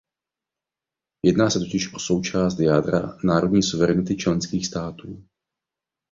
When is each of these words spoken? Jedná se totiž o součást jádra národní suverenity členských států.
Jedná 1.25 1.49
se 1.49 1.59
totiž 1.59 1.93
o 1.93 1.99
součást 1.99 2.59
jádra 2.59 3.17
národní 3.23 3.63
suverenity 3.63 4.15
členských 4.17 4.67
států. 4.67 5.23